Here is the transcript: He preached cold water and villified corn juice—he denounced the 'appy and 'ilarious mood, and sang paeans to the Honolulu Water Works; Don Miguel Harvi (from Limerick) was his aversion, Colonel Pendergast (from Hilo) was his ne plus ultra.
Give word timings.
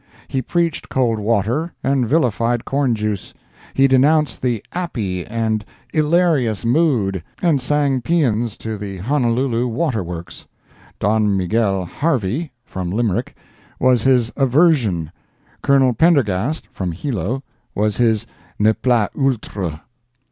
He 0.27 0.41
preached 0.41 0.89
cold 0.89 1.19
water 1.19 1.73
and 1.83 2.07
villified 2.09 2.65
corn 2.65 2.95
juice—he 2.95 3.87
denounced 3.87 4.41
the 4.41 4.63
'appy 4.73 5.27
and 5.27 5.63
'ilarious 5.93 6.65
mood, 6.65 7.23
and 7.43 7.61
sang 7.61 8.01
paeans 8.01 8.57
to 8.57 8.79
the 8.79 8.97
Honolulu 8.97 9.67
Water 9.67 10.03
Works; 10.03 10.47
Don 10.99 11.37
Miguel 11.37 11.85
Harvi 11.85 12.49
(from 12.65 12.89
Limerick) 12.89 13.35
was 13.79 14.01
his 14.01 14.31
aversion, 14.35 15.11
Colonel 15.61 15.93
Pendergast 15.93 16.67
(from 16.73 16.93
Hilo) 16.93 17.43
was 17.75 17.97
his 17.97 18.25
ne 18.57 18.73
plus 18.73 19.09
ultra. 19.15 19.83